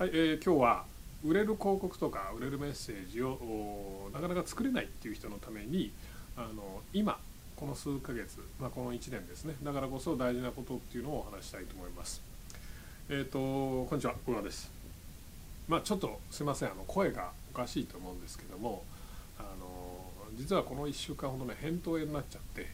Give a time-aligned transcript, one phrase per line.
[0.00, 0.84] はい、えー、今日は
[1.22, 5.92] 売れる広告とか売れるメッセージをなかなか作れないっていう人のために
[6.38, 7.18] あの今
[7.54, 12.22] この数ヶ月、まあ、この1年ですねだからこそ大事なことっていうのをお話したいと思います。
[13.10, 14.70] えっ、ー、とこんにちは小川です。
[15.68, 18.82] まあちょっとすいませんあの声がおかしいと思うんですけども
[19.38, 22.68] あの実はこの1週間ほどね扁桃炎になっちゃって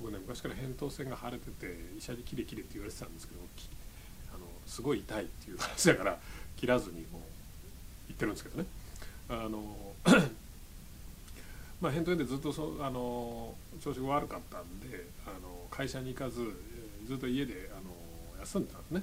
[0.00, 3.40] 僕ね昔から扁桃腺が腫れてて医者にキレキレって言われてたんですけど
[4.66, 6.18] すごい痛いっていう話だから
[6.56, 7.22] 切らずにもう
[8.08, 8.66] 言ってるんですけどね。
[9.28, 9.94] あの
[11.80, 16.52] まあ扁桃炎でずっとそあの調子が悪かったんであの会社に行かず
[17.06, 19.02] ずっと家であの休んでたんですね。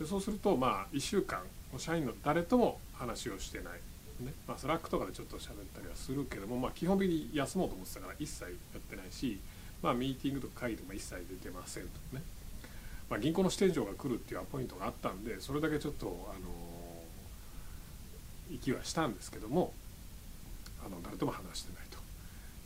[0.00, 1.42] でそうするとまあ1週間
[1.78, 3.74] 社員の誰とも話をしてない、
[4.24, 9.38] ねまあ、 Slack とかでちょっと喋ったりはするけども、まあ、基本的に休もうと思ってたから一切やってないし、
[9.82, 11.88] まあ、ミーティングとか会議とか一切出てませんと。
[12.12, 12.22] ね。
[13.10, 16.46] まあ、銀行の支店長が来るっていうアポイントがあったんでそれだけちょっとあの
[18.52, 19.72] 息はしたんですけども
[20.84, 21.98] あの誰とも話してないと。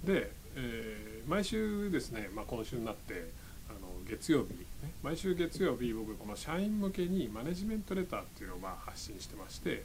[0.06, 3.30] で、えー、毎週ですね、まあ、今週になって
[3.68, 3.78] あの
[4.08, 9.82] 月曜日、ね、毎週月曜日僕この社員向けにマネジメントレターっていうのをまあ発信してまして、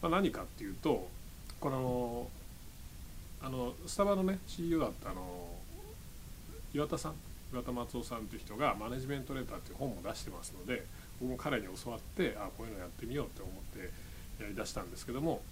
[0.00, 1.08] まあ、何かっていうと
[1.60, 2.28] この
[3.42, 5.48] あのスタバのね CEO だったあの
[6.72, 7.14] 岩田さん
[7.52, 10.84] 岩田松夫さんという人がマネジメントレターっていう本も出してますので
[11.20, 13.90] 僕も彼に教わってあこういうのやってみようって思って
[14.42, 15.42] やりだしたんですけども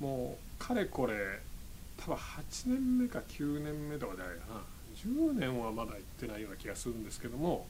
[0.00, 1.14] もうかれこれ
[1.96, 4.60] 多分8年目か9年目とかじゃないかな
[4.96, 7.66] 10年はまだ行ってないような気がするんですけども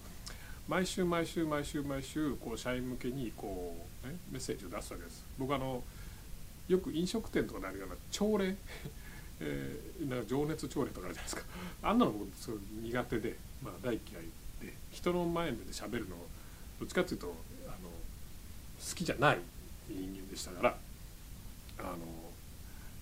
[0.68, 5.24] 毎週毎週毎週毎週こう社員向けにこう、ね、メッセージを出すわけです。
[5.38, 5.82] 僕あの
[6.68, 8.54] よく飲食店とかであるような朝礼
[9.40, 11.42] えー、なんか情熱朝礼とかあるじゃないですか。
[11.82, 14.24] あんなの僕すごい苦手で、まあ、大嫌い
[14.60, 16.16] で人の前で喋るの
[16.80, 17.34] どっちかっていうと
[17.66, 19.38] あの好きじゃない
[19.88, 20.78] 人間でしたから
[21.78, 21.98] あの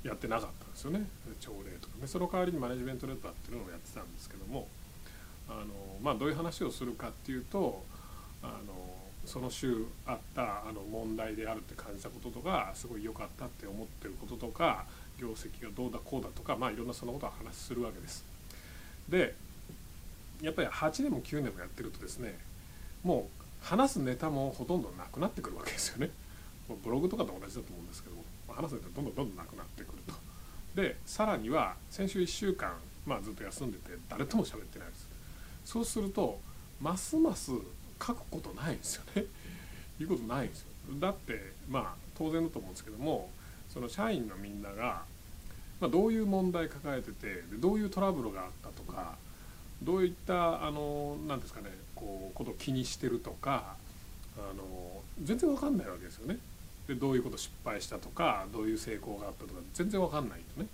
[0.02, 1.06] やってなかったんですよね。
[1.40, 2.06] 朝礼とかね。
[2.06, 4.68] その代わりにマネジメントレターっていうのをやってたんですけども
[5.48, 5.66] あの、
[6.02, 7.84] まあ、どういう話をするかっていうと
[8.42, 14.86] あのその週あったあの問題であるって感じたこととかすごい良かったって思ってることとか
[15.20, 18.24] 業績がどうだこうだとかまあいろんなそのことを話するわけです。
[19.08, 19.34] で
[20.42, 22.38] やっぱり8年も9年もやってるとですね
[23.02, 23.28] も
[23.62, 26.10] う話すネタもほとんどなくなってくるわけですよね。
[26.84, 30.14] ブログとかと同じだと思うんですけども話すネタどんどんどんどんなくなってくると。
[30.74, 32.74] でさらには先週1週間、
[33.06, 35.08] まあ、ずっと休んでて誰とも喋ってないです。
[35.64, 36.38] そうすると
[36.80, 37.52] ますます
[38.04, 39.24] 書くことないんですよね。
[39.98, 40.66] 言うことないんですよ。
[41.00, 43.30] だってまあ当然だと思うんですけども
[43.76, 45.02] その社員のみんなが、
[45.82, 49.16] まあ、どういう問題抱えててどういうトラブルがあったとか
[49.82, 53.74] どういったあの何ですかねこうことを気にしてるとか
[54.38, 54.64] あの
[55.22, 56.38] 全然わかんないわけですよね。
[56.88, 60.68] でどういうこと失敗したとかどういう成功があったとか全然わかんないとね。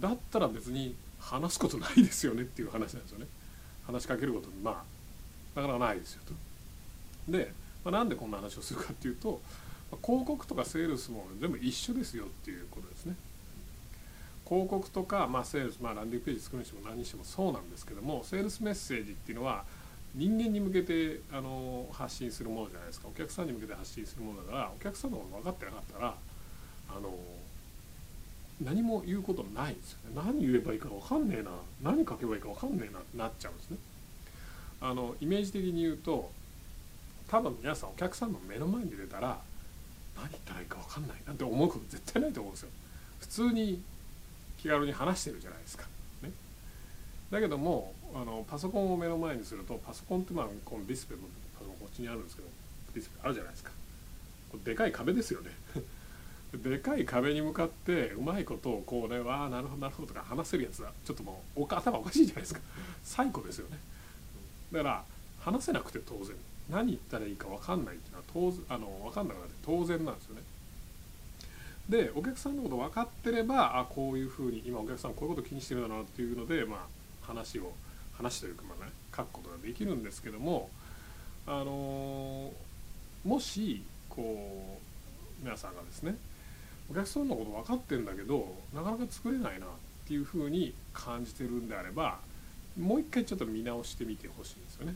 [0.00, 3.26] だったら別に話すことないですよねっていう話なんですよね。
[3.86, 4.82] 話しかけることま
[5.54, 6.32] あなかなかないですよと。
[7.30, 7.52] で、
[7.84, 9.42] まあ、なんでこんな話をするかっていうと
[10.02, 13.14] 広告とかセールスも全部一緒ですよっていうことですね。
[14.48, 19.64] 広告とか、まあ、セールス、まあ、ランディングページ作るにしても何にしてもそうなんですけどもセールスメッセージっていうのは
[20.14, 23.08] 人間に向けてあの発信するものじゃないですか。
[23.08, 26.14] お客さんに向けて発信するものだからお客さんのこと分かってなかったら
[26.88, 27.14] あの
[28.62, 30.22] 何も言うことないんですよね。
[30.24, 31.50] 何言えばいいか分かんねえな。
[31.82, 33.00] 何書けばいいか分かんねえな。
[33.00, 33.76] ってなっちゃうんですね。
[34.80, 36.30] あのイメージ的に言うと
[37.28, 39.38] 多分皆さんお客さんの目の前に出たら
[40.16, 42.68] 何言ったらいいか分かんないなんて思うこと絶対ないと思うんですよ。
[43.20, 43.82] 普通に
[44.58, 45.84] 気軽に話してるじゃないですか、
[46.22, 46.30] ね、
[47.30, 51.28] だけどもあのパソコンを目の前にするとパソコンってまあこのディスプレイも
[51.58, 52.48] パソコンこっちにあるんですけど
[52.94, 53.70] ディスプレイあるじゃないですか。
[54.50, 55.50] これでかい壁ですよね。
[56.54, 62.60] でかい壁に向かってうまいことをこうねわあなるほどなるほどとか話せるやつはちょっともう頭おかしいじゃないですか。
[63.02, 63.78] 最高ですよね。
[64.72, 65.04] だから
[65.40, 66.34] 話せなくて当然。
[66.70, 70.42] 何言ったらいいか分かんないっていうのは当然あの分かんなくなって当然なんですよね。
[71.88, 77.72] でお客さんのこと分かってればあこういうふうに今お客さんこういうこと気にしてるんだなっていうので、まあ、話を
[78.14, 80.68] 話というかまあね書くことができるんですけども
[81.46, 82.52] あの
[83.24, 84.80] もしこ
[85.40, 86.16] う皆さんがですね
[86.90, 89.68] お客さんのこと分かってんだけどなかなか作れないなっ
[90.08, 92.18] ていうふうに感じてるんであれば
[92.76, 94.94] もう一回ちょっと見直してみてほしいんですよね。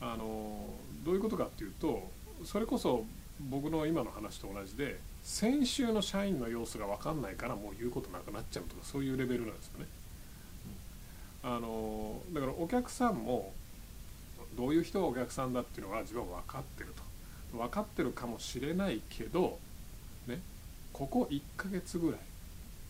[0.00, 0.66] あの
[1.04, 2.08] どういうことかっていうと
[2.44, 3.04] それこそ
[3.50, 9.86] 僕の今の話と同じで先週の社員の様子が分かんないからもう言うことなくなっちゃうとかそういうレベルなんですよね。
[11.42, 13.52] あのだからお客さんも
[14.56, 17.02] どういう人がお客さんだっていうのは自分は分かってると。
[17.52, 19.58] 分かってるかもしれないけど
[20.26, 20.40] ね
[20.92, 22.20] ここ1ヶ月ぐらい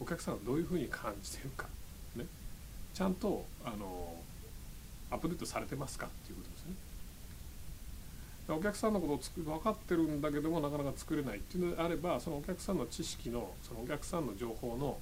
[0.00, 1.66] お客さんがどういうふうに感じてるか
[2.16, 2.26] ね
[2.94, 4.14] ちゃんとあの
[5.10, 6.74] アップデートされてますかっていうことですね。
[8.54, 14.98] お客さんのことをつく分かってるんだけどもなかなか作れないっていうのであればそのお客さんの知識のそのお客さんの情報の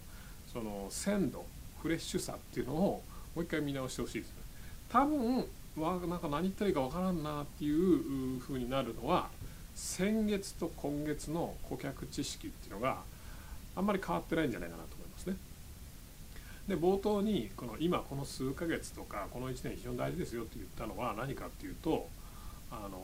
[0.53, 1.45] その鮮度
[1.83, 3.03] フレッシュさっていうのを
[3.35, 4.35] もう一回見直してほしいですね。
[4.91, 5.47] 多分
[5.77, 9.29] わなんか何言ったらいいか分からんなっていうふうになるのは
[9.75, 13.03] 先月と今月の顧客知識っていうのが
[13.77, 15.37] あんまり変わってないんじゃないかなと思いますね。
[16.67, 22.09] で冒頭にこの今この数ヶ月とかこの1年非常に大事ですよって言ったのは何かっていうと
[22.70, 22.99] あの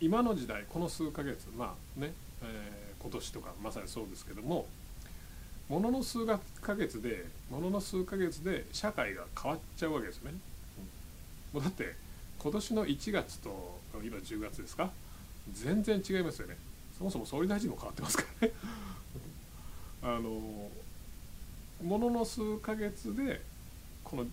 [0.00, 2.12] 今の時代この数ヶ月まあね、
[2.42, 4.66] えー、今年とかまさにそうですけども
[5.68, 10.38] ものの数ヶ月でものの数ヶ月で社会が変わっちゃうわけですよね。
[11.54, 11.94] もうだって
[12.38, 14.90] 今年の1月と今10月ですか？
[15.52, 16.56] 全然違いますよね。
[16.98, 18.54] そもそも総理大臣も変わってますからね。
[20.02, 20.70] あの
[21.82, 23.40] ものの数ヶ月で
[24.02, 24.26] この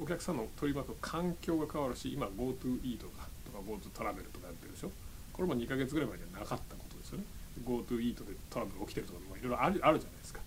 [0.00, 3.12] お客さんの取り巻く環境が変わるし今 GoTo イートと
[3.54, 4.90] か GoTo トラベルとかやってるでしょ
[5.32, 7.24] これも2ヶ月ぐらい前にはなかったことですよね
[7.64, 10.40] GoTo イートでトラブル起きてるとかもいろいろあるじゃないですか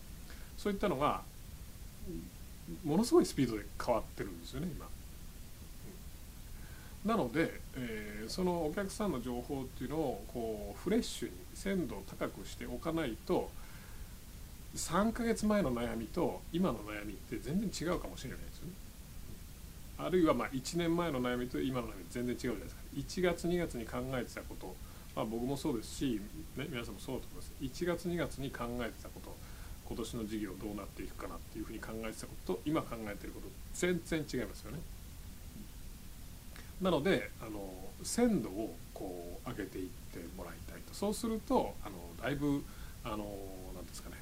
[0.57, 1.21] そういったのが
[2.83, 4.87] ものすごいスピードで変わってるんですよね今。
[7.05, 13.49] なので、えー、そのお客さんの情報っていうのをこうフレッシュに鮮度を高くしておかないと
[14.75, 18.73] 3ヶ月前の悩みと今の悩みって全然違うかもしれないですよね。
[19.97, 22.81] あるいはまあ1年前の悩みと今の悩み全然違うじゃないですか。
[22.95, 24.75] 1月2月に考えてたこと、
[25.15, 26.21] まあ、僕もそうですし、
[26.55, 27.51] ね、皆さんもそうだと思います。
[27.61, 29.35] 1月2月に考えてたこと
[29.87, 34.79] 今年の事業どうなっていくかなっていうふうに考えてたことと今考えてること全然違いますよね。
[36.81, 37.59] なのであの
[38.03, 42.63] 鮮度をこう上げていってもらいたいとそうするとあのだいぶ
[43.03, 43.25] あの
[43.73, 44.17] 何ですかね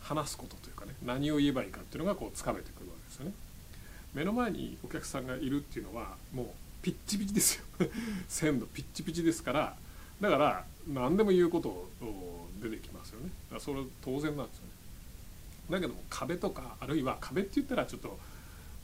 [0.00, 3.32] 話すことというかね何を言えばいいかっていうのがこうつかめてくるわけですよね。
[4.18, 6.46] 目の前にお客さんがいるっていうのはもう
[6.82, 7.64] ピッチピチですよ。
[8.26, 9.76] 鮮度ピッチピチですから
[10.20, 13.26] だから何でも言うことを出てきますよね。
[13.26, 14.70] だからそれは当然なんですよね。
[15.70, 18.18] だけども壁とかあるいは壁って言ったらちょっと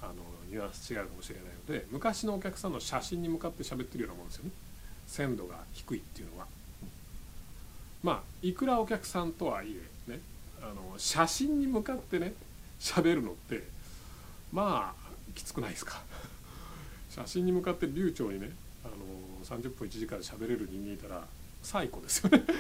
[0.01, 0.15] あの
[0.49, 4.51] ニュアンス違うかもしれないので昔のお客さんの写真に向かって喋ってるようなもんですよね。
[5.09, 6.47] 鮮度が低いっていうのは、
[8.05, 9.73] まあいくらお客さんとはい
[10.09, 10.21] えね
[10.63, 12.35] あの写真に向かってね
[12.79, 13.65] 喋るのって
[14.53, 15.04] まあ
[15.35, 16.03] きつくないですか？
[17.11, 18.51] 写真に向かって流暢にね
[18.85, 18.95] あの
[19.45, 21.27] 30分1時間喋れる人間いたら
[21.63, 22.43] 最高ですよね。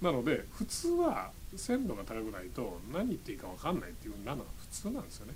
[0.00, 5.34] うん、なので普通は鮮度が高くないと何言っていいか分かんないっていうふうになるのが普通なんですよね。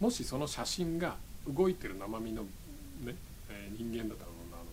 [0.00, 1.16] もしその写真が
[1.46, 2.48] 動いてる生身のね、
[3.48, 4.64] えー、人間だったらあの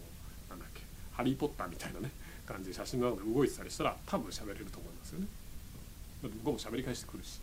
[0.50, 0.81] なんだっけ
[1.13, 2.12] ハリー・ポッターみたいなね
[2.45, 5.27] 感じで写真の中で動いてたりしたら多分喋れると思いますよね。
[6.22, 7.39] だって向こうも喋り返してくるし。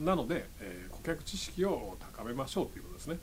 [0.00, 3.18] なので、えー、顧客知識を高めましょうということですね。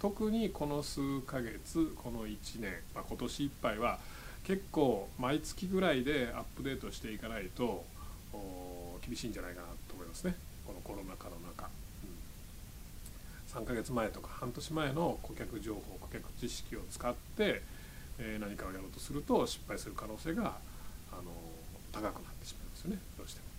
[0.00, 3.98] 特にこの数ヶ月この1年、まあ、今年いっぱいは
[4.44, 7.84] 結構毎月ぐらいでアップデートしていかないと
[9.06, 10.34] 厳しいんじゃないかなと思いますね。
[10.66, 11.70] このコロナ禍の中、
[12.04, 17.62] うん、3ヶ月前とか半年前の顧客情報顧客知識を使って、
[18.18, 20.58] えー、何かをやろうとすると失敗する可能性が
[21.12, 21.30] あの
[21.92, 22.98] 高くなってしまいますよね。
[23.16, 23.53] どうしても。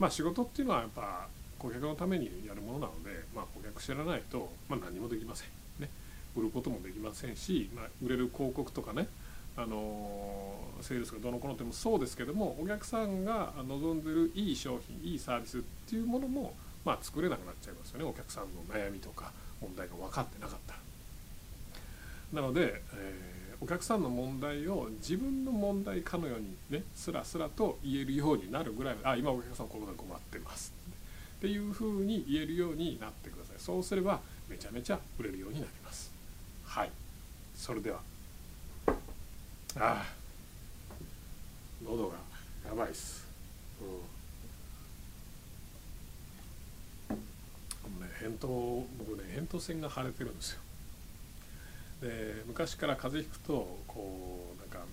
[0.00, 1.28] まあ仕事っていうのはやっぱ
[1.58, 5.90] 顧客のためにやるものなので、まあ、顧客知らないと、まあ、何もできません、ね、
[6.34, 9.06] 売ることもできませんし、まあ、売れる広告とかね
[9.56, 18.04] あのセールスがどのこのでもそうですけどもお客さんが望んでるいい商品いいサービスっていうものも、まあ、作れなくなっちゃいますよね。
[18.04, 20.80] お客さんの悩みとか問題が分かってなかったら。
[22.40, 30.72] なので、えーお客さんの問題を自分の問題かのようにねスラスラと言えるようになるぐらいあ今お客さんこういうこと困ってます。
[31.38, 33.56] っていうふうに言えるようになってください。
[33.58, 36.10] そうすればめちゃめちゃ売れるようになります。
[36.66, 36.90] はい。
[37.54, 38.00] それでは。
[38.86, 38.92] あ
[39.76, 40.04] あ。
[41.82, 42.16] 喉が
[42.66, 43.26] やばいっす。
[47.08, 47.16] うん。
[48.02, 50.60] ね扁桃僕ね扁桃腺が腫れてるんですよ。
[52.00, 54.86] で昔から風邪ひくとこうなんか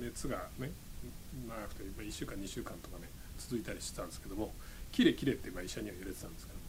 [0.00, 0.70] 熱がね
[1.48, 4.52] 長くて1週間2週間とかね続いたりしてたんですけども
[4.92, 6.64] 「きれきれ」ってま医者には言われてたんですけども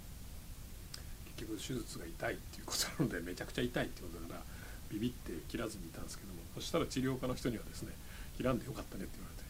[1.38, 4.42] 結局手術が痛いっていうことなのでめちゃくちゃ痛いってことだから
[4.90, 7.94] ビビって切らずにいたんですけどもそしたら治療科の人にはですね
[8.38, 9.46] 「切らんでよかったね」って言われて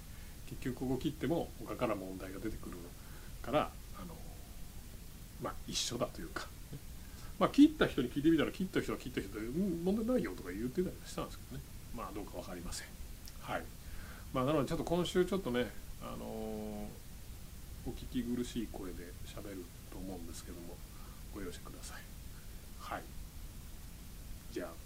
[0.50, 2.78] 結局ここ切っても他から問題が出てくる
[3.42, 4.16] からあの
[5.42, 6.48] まあ一緒だというか、
[7.40, 11.64] まあ、切った人に聞いてみたら切った人は切った人で、うん、問題ないよとか言ってたりしたんですけどね。
[11.96, 12.88] まあどうか分かりません。
[13.42, 13.64] はい。
[14.34, 15.68] まあなのでちょっと今週ちょっとね
[16.02, 20.76] あのー、お聞き苦しい声で喋ると思うんですけども
[21.34, 22.02] ご容赦ください。
[22.80, 23.04] はい。
[24.52, 24.85] じゃあ